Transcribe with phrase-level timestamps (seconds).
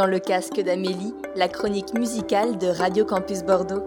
[0.00, 3.84] dans le casque d'Amélie, la chronique musicale de Radio Campus Bordeaux.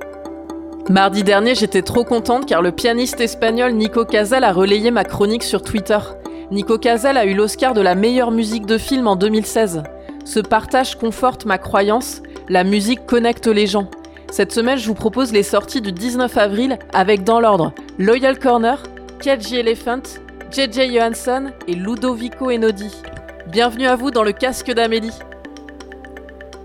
[0.88, 5.41] Mardi dernier, j'étais trop contente car le pianiste espagnol Nico Casal a relayé ma chronique
[5.41, 5.98] sur Twitter.
[6.52, 9.82] Nico Casal a eu l'Oscar de la meilleure musique de film en 2016.
[10.23, 13.90] Ce partage conforte ma croyance, la musique connecte les gens.
[14.32, 18.84] Cette semaine, je vous propose les sorties du 19 avril avec dans l'ordre Loyal Corner,
[19.20, 20.04] KG Elephant,
[20.52, 22.91] JJ Johansson et Ludovico Enodi.
[23.48, 25.18] Bienvenue à vous dans le casque d'Amélie.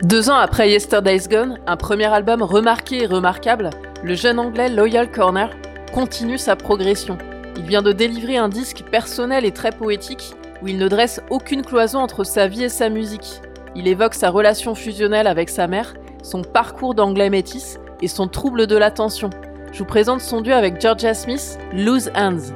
[0.05, 3.71] Deux ans après Yesterday's Gone, un premier album remarqué et remarquable,
[4.05, 5.51] le jeune anglais Loyal Corner
[5.93, 7.19] continue sa progression.
[7.57, 11.63] Il vient de délivrer un disque personnel et très poétique où il ne dresse aucune
[11.63, 13.41] cloison entre sa vie et sa musique.
[13.75, 18.69] Il évoque sa relation fusionnelle avec sa mère, son parcours d'anglais métis et son trouble
[18.69, 19.31] de l'attention.
[19.73, 22.55] Je vous présente son duo avec Georgia Smith, Lose Hands.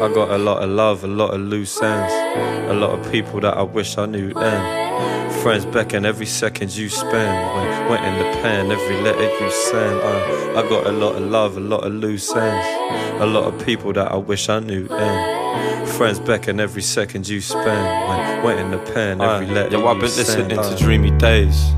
[0.00, 2.12] I got a lot of love, a lot of loose ends,
[2.70, 5.42] a lot of people that I wish I knew then.
[5.42, 7.58] Friends beckon every second you spend.
[7.58, 10.00] When went in the pen, every letter you send.
[10.00, 13.66] I, I got a lot of love, a lot of loose ends, a lot of
[13.66, 15.86] people that I wish I knew then.
[15.88, 18.08] Friends beckon every second you spend.
[18.08, 21.10] When went in the pen, uh, every letter Yo, I've been listening to uh, dreamy
[21.18, 21.72] days.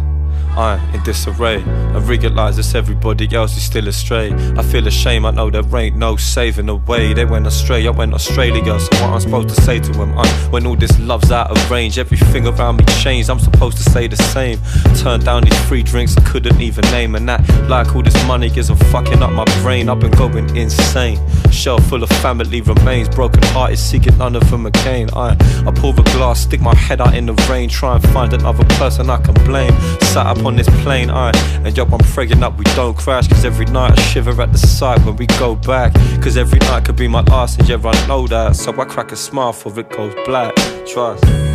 [0.56, 1.62] I in disarray.
[1.62, 4.32] I realise it's everybody else is still astray.
[4.56, 7.12] I feel ashamed, I know there ain't no saving the way.
[7.12, 8.78] They went astray, I went Australia.
[8.78, 10.18] So what I'm supposed to say to them?
[10.18, 13.30] I, when all this love's out of range, everything around me changed.
[13.30, 14.58] I'm supposed to say the same.
[14.98, 18.50] Turn down these free drinks I couldn't even name, and that like all this money
[18.54, 19.88] isn't fucking up my brain.
[19.88, 21.18] I've been going insane.
[21.50, 25.08] Shelf full of family remains, broken hearted, seeking none of them again.
[25.14, 25.36] I
[25.66, 28.64] I pour a glass, stick my head out in the rain, try and find another
[28.76, 29.72] person I can blame.
[30.00, 31.32] Sat up on this plane, I
[31.64, 33.28] and yo, I'm praying up we don't crash.
[33.28, 35.92] Cause every night I shiver at the sight when we go back.
[36.22, 38.56] Cause every night could be my last, and yeah, I know that.
[38.56, 40.54] So I crack a smile for it goes black.
[40.86, 41.49] Trust.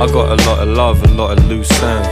[0.00, 2.08] I got a lot of love, a lot of loose ends.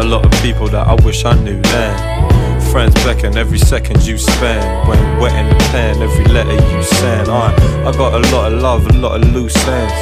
[0.00, 2.60] A lot of people that I wish I knew then.
[2.72, 4.88] Friends beckon every second you spend.
[4.88, 7.28] When wet in the pen, every letter you send.
[7.28, 7.54] I,
[7.86, 9.94] I got a lot of love, a lot of loose ends.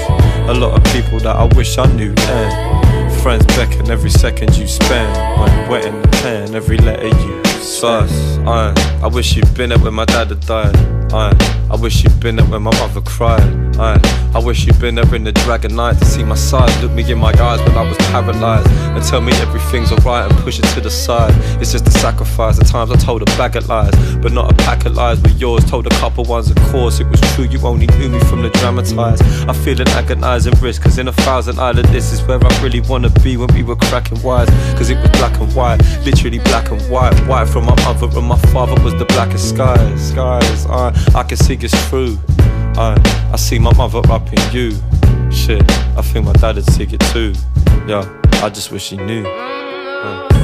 [0.49, 2.88] A lot of people that I wish I knew then.
[3.23, 5.13] Friends beckon every second you spend.
[5.41, 8.49] When wet in the pen, every letter you send.
[8.49, 10.77] I, I wish you'd been there when my dad had died.
[11.13, 11.33] I,
[11.71, 13.77] I wish you'd been there when my mother cried.
[13.79, 14.01] I,
[14.35, 16.71] I wish you'd been there in the dragon night to see my side.
[16.83, 20.41] Look me in my eyes when I was paralyzed and tell me everything's alright and
[20.41, 21.33] push it to the side.
[21.61, 22.59] It's just a sacrifice.
[22.59, 25.41] At times I told a bag of lies, but not a pack of lies with
[25.41, 25.65] yours.
[25.65, 27.45] Told a couple ones, of course, it was true.
[27.45, 29.23] You only knew me from the dramatized.
[29.49, 32.81] I feel an agonizing risk, cause in a thousand island, this is where I really
[32.81, 34.49] wanna be when we were cracking wise.
[34.77, 37.15] Cause it was black and white, literally black and white.
[37.27, 40.11] White from my mother and my father was the blackest skies.
[40.11, 42.19] Skies, I, I can see it's true.
[42.77, 42.97] I,
[43.33, 44.73] I see my mother up in you.
[45.31, 45.63] Shit,
[45.97, 47.35] I think my dad'd see it too.
[47.87, 48.05] Yeah,
[48.43, 49.25] I just wish he knew.
[49.27, 50.38] Uh.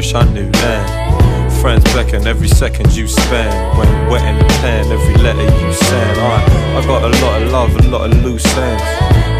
[0.00, 1.50] Wish I knew then.
[1.60, 3.78] Friends beckon every second you spend.
[3.78, 6.20] When wet in the pen, every letter you send.
[6.20, 8.82] I, I got a lot of love, a lot of loose ends.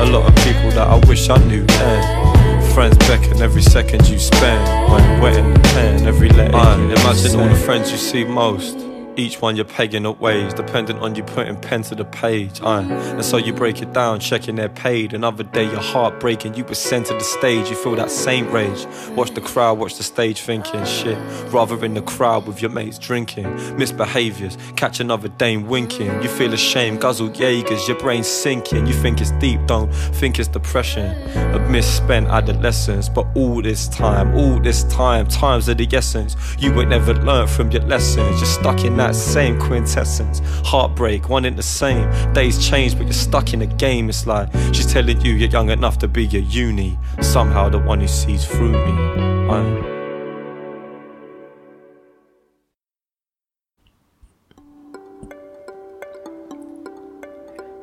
[0.02, 2.72] A lot of people that I wish I knew then.
[2.74, 4.92] Friends beckon every second you spend.
[4.92, 8.24] When wet in the pen, every letter I, you Imagine all the friends you see
[8.24, 12.60] most each one you're pegging up ways, dependent on you putting pen to the page.
[12.60, 15.12] Uh, and so you break it down, checking they're paid.
[15.12, 18.50] Another day, your heart breaking, you were sent to the stage, you feel that same
[18.50, 18.86] rage.
[19.16, 21.18] Watch the crowd, watch the stage thinking shit.
[21.52, 23.44] Rather in the crowd with your mates drinking.
[23.76, 26.22] Misbehaviors, catch another dame winking.
[26.22, 28.86] You feel ashamed, guzzle Jaegers, your brain sinking.
[28.86, 31.10] You think it's deep, don't think it's depression.
[31.54, 36.36] A misspent adolescence, but all this time, all this time, times of the essence.
[36.58, 40.40] You would never learn from your lessons, you're stuck in that same quintessence.
[40.62, 42.10] Heartbreak, one in the same.
[42.34, 44.10] Days change, but you're stuck in a game.
[44.10, 46.98] It's like she's telling you you're young enough to be your uni.
[47.22, 48.92] Somehow the one who sees through me.
[49.50, 49.99] I'm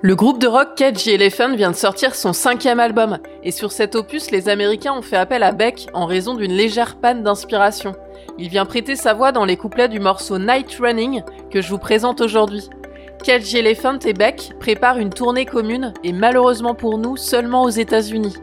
[0.07, 3.93] Le groupe de rock Cage Elephant vient de sortir son cinquième album, et sur cet
[3.93, 7.93] opus, les Américains ont fait appel à Beck en raison d'une légère panne d'inspiration.
[8.39, 11.77] Il vient prêter sa voix dans les couplets du morceau Night Running que je vous
[11.77, 12.69] présente aujourd'hui.
[13.21, 18.37] Cage Elephant et Beck préparent une tournée commune, et malheureusement pour nous, seulement aux États-Unis.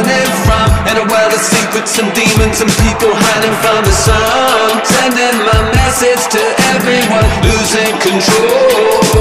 [0.00, 4.80] running from in a world of secrets and demons and people hiding from the sun.
[4.84, 6.42] Sending my message to
[6.72, 9.20] everyone losing control.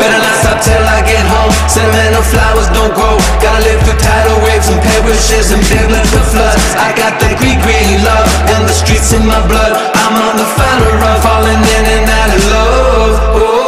[0.00, 1.52] Better not stop till I get home.
[1.68, 3.16] Sentimental flowers don't grow.
[3.44, 6.64] Gotta live through tidal waves and perishes and biblical floods.
[6.80, 9.72] I got the green green love and the streets in my blood.
[9.92, 13.16] I'm on the final run falling in and out of love.
[13.36, 13.63] Oh.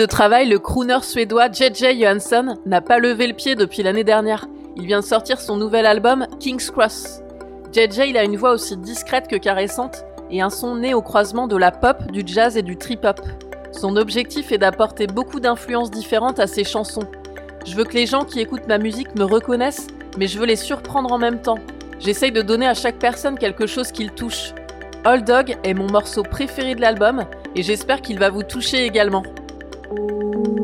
[0.00, 4.46] De travail, le crooner suédois JJ Johansson n'a pas levé le pied depuis l'année dernière.
[4.76, 7.20] Il vient de sortir son nouvel album King's Cross.
[7.70, 11.56] JJ a une voix aussi discrète que caressante et un son né au croisement de
[11.58, 13.20] la pop, du jazz et du trip-hop.
[13.72, 17.06] Son objectif est d'apporter beaucoup d'influences différentes à ses chansons.
[17.66, 20.56] Je veux que les gens qui écoutent ma musique me reconnaissent, mais je veux les
[20.56, 21.58] surprendre en même temps.
[21.98, 24.54] J'essaye de donner à chaque personne quelque chose qui le touche.
[25.04, 29.24] Old Dog est mon morceau préféré de l'album et j'espère qu'il va vous toucher également.
[29.92, 30.59] Ain't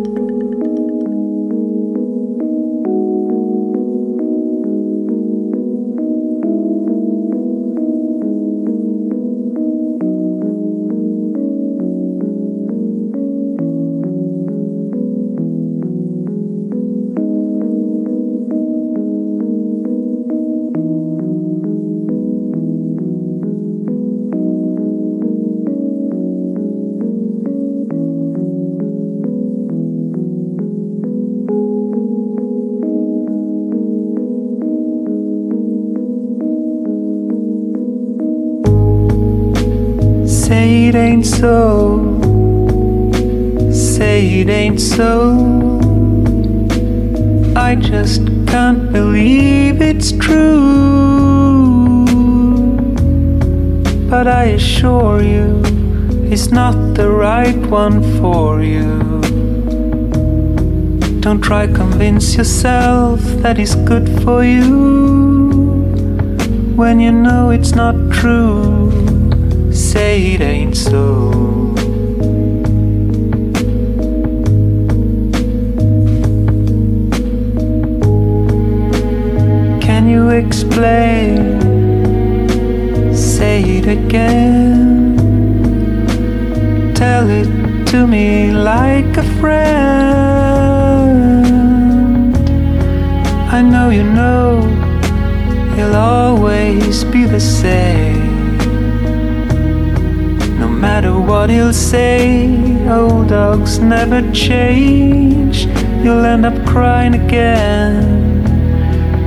[41.36, 42.18] so.
[43.72, 45.12] Say it ain't so.
[47.54, 52.06] I just can't believe it's true.
[54.08, 55.62] But I assure you,
[56.32, 58.86] it's not the right one for you.
[61.20, 64.96] Don't try convince yourself that it's good for you
[66.76, 68.75] when you know it's not true.
[69.96, 71.30] Say it ain't so.
[79.80, 81.36] Can you explain?
[83.14, 85.16] Say it again.
[86.94, 87.48] Tell it
[87.92, 90.76] to me like a friend.
[93.50, 94.60] I know you know
[95.74, 98.05] he'll always be the same.
[100.86, 102.46] Matter what he'll say,
[102.88, 105.66] old dogs never change.
[106.02, 108.44] You'll end up crying again.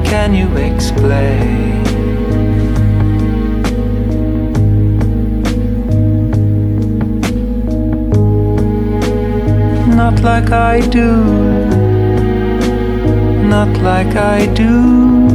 [0.05, 1.83] Can you explain?
[9.97, 11.11] Not like I do,
[13.55, 15.27] not like I do.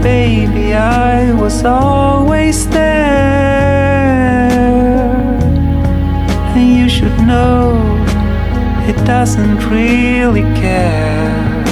[0.00, 3.53] Baby, I was always there.
[7.26, 8.04] Know
[8.88, 11.64] it doesn't really care.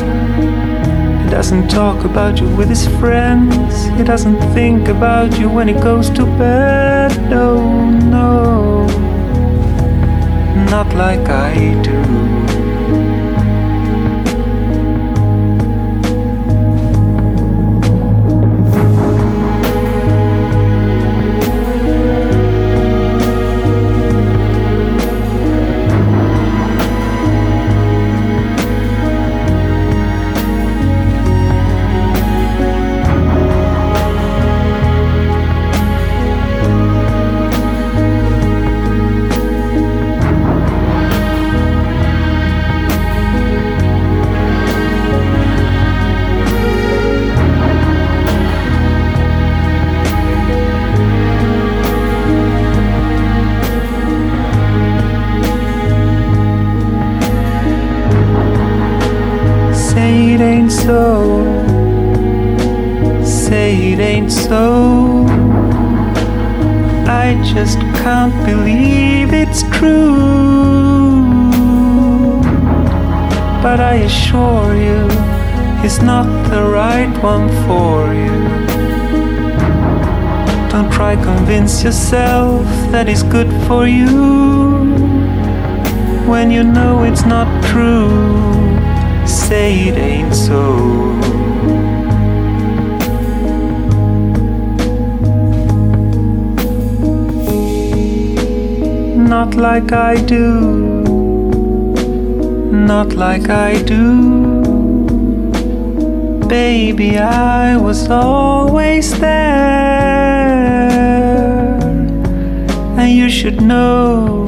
[1.22, 3.84] He doesn't talk about you with his friends.
[3.96, 7.10] He doesn't think about you when he goes to bed.
[7.30, 8.86] No, no,
[10.70, 12.41] not like I do.
[63.74, 65.24] It ain't so.
[67.08, 71.22] I just can't believe it's true.
[73.62, 75.08] But I assure you,
[75.82, 78.42] it's not the right one for you.
[80.70, 84.92] Don't try convince yourself that it's good for you
[86.28, 88.10] when you know it's not true.
[89.26, 91.12] Say it ain't so.
[99.32, 100.44] Not like I do,
[102.70, 104.60] not like I do.
[106.46, 110.90] Baby, I was always there.
[112.98, 114.44] And you should know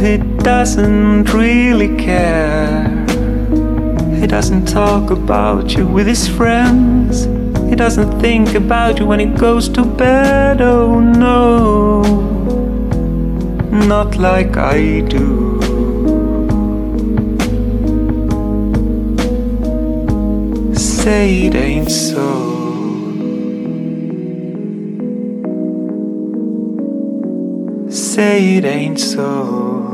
[0.00, 2.90] it doesn't really care.
[4.18, 7.26] He doesn't talk about you with his friends.
[7.70, 10.60] He doesn't think about you when he goes to bed.
[10.60, 12.33] Oh no,
[13.74, 15.60] not like I do.
[20.74, 22.28] Say it ain't so.
[27.90, 29.93] Say it ain't so.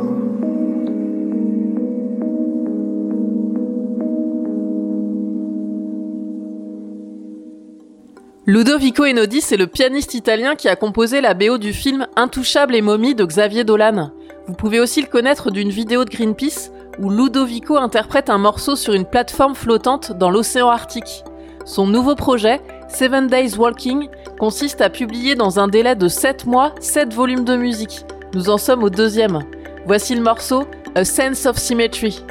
[8.52, 12.82] Ludovico Einaudi, c'est le pianiste italien qui a composé la BO du film Intouchable et
[12.82, 14.10] momie de Xavier Dolan.
[14.48, 18.92] Vous pouvez aussi le connaître d'une vidéo de Greenpeace où Ludovico interprète un morceau sur
[18.92, 21.22] une plateforme flottante dans l'océan Arctique.
[21.64, 24.08] Son nouveau projet, Seven Days Walking,
[24.40, 28.04] consiste à publier dans un délai de 7 mois 7 volumes de musique.
[28.34, 29.44] Nous en sommes au deuxième.
[29.86, 30.66] Voici le morceau
[30.96, 32.24] A Sense of Symmetry.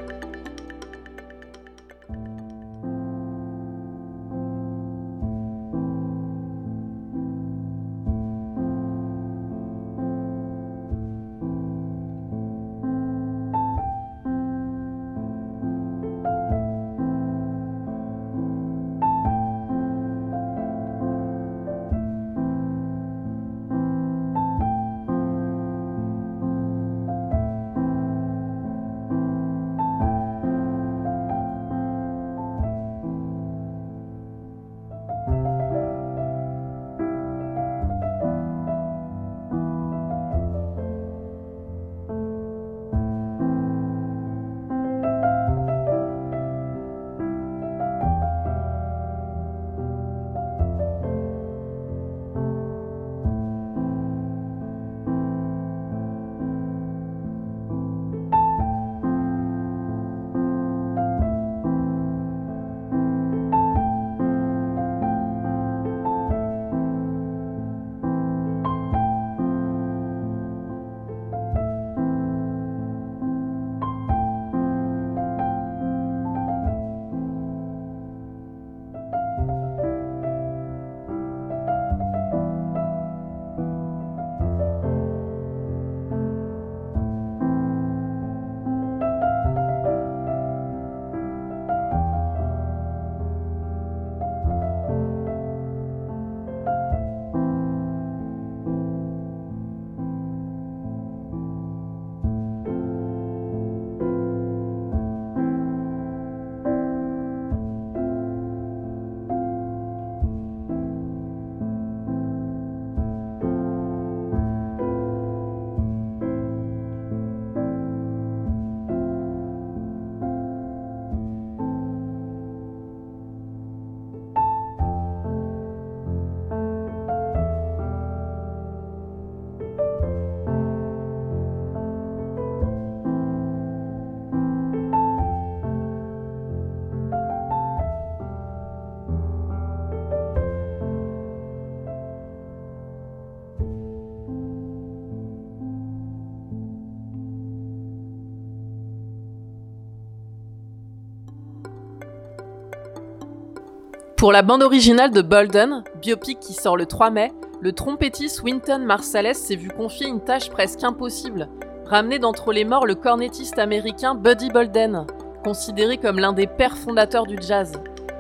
[154.20, 158.80] Pour la bande originale de Bolden, biopic qui sort le 3 mai, le trompettiste Winton
[158.80, 161.48] Marsalis s'est vu confier une tâche presque impossible
[161.86, 165.08] ramener d'entre les morts le cornettiste américain Buddy Bolden,
[165.42, 167.72] considéré comme l'un des pères fondateurs du jazz.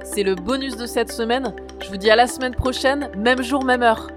[0.06, 1.54] C'est le bonus de cette semaine.
[1.84, 4.08] Je vous dis à la semaine prochaine, même jour, même heure.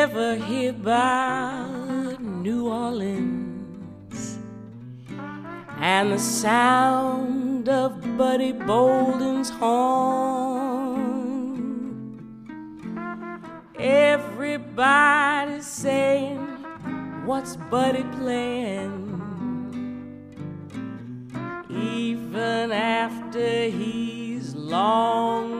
[0.00, 4.38] Ever hear about New Orleans
[5.76, 10.80] and the sound of Buddy Bolden's horn?
[13.78, 16.46] Everybody's saying,
[17.26, 18.96] What's Buddy playing?
[21.68, 25.59] Even after he's long